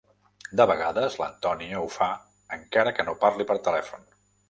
De 0.61 0.65
vegades 0.71 1.17
l'Antonia 1.25 1.83
ho 1.83 1.87
fa 1.99 2.09
encara 2.61 2.97
que 2.99 3.09
no 3.11 3.19
parli 3.27 3.51
per 3.53 3.63
telèfon. 3.73 4.15